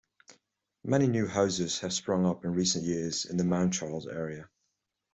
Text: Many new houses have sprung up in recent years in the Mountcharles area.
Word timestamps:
Many 0.83 1.05
new 1.05 1.27
houses 1.27 1.81
have 1.81 1.93
sprung 1.93 2.25
up 2.25 2.43
in 2.43 2.55
recent 2.55 2.85
years 2.85 3.25
in 3.25 3.37
the 3.37 3.43
Mountcharles 3.43 4.11
area. 4.11 4.49